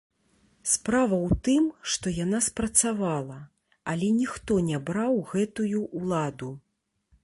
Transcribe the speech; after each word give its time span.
Справа 0.69 1.13
ў 1.25 1.37
тым, 1.47 1.67
што 1.95 2.13
яна 2.23 2.39
спрацавала, 2.47 3.39
але 3.95 4.07
ніхто 4.21 4.53
не 4.73 4.77
браў 4.89 5.13
гэтую 5.35 5.89
ўладу! 6.03 6.51